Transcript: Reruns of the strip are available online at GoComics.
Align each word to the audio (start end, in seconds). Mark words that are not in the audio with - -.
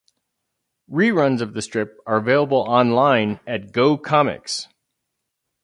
Reruns 0.89 1.41
of 1.41 1.53
the 1.53 1.61
strip 1.61 1.95
are 2.07 2.15
available 2.17 2.65
online 2.67 3.39
at 3.45 3.71
GoComics. 3.71 4.65